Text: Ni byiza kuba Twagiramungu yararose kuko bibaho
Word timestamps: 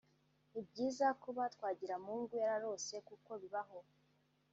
Ni 0.51 0.61
byiza 0.67 1.07
kuba 1.23 1.43
Twagiramungu 1.53 2.33
yararose 2.43 2.93
kuko 3.07 3.31
bibaho 3.41 3.77